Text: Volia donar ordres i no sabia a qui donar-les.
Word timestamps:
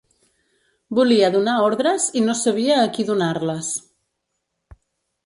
Volia 0.99 1.27
donar 1.35 1.57
ordres 1.65 2.07
i 2.21 2.23
no 2.29 2.35
sabia 2.39 2.79
a 2.85 2.87
qui 2.97 3.05
donar-les. 3.11 3.69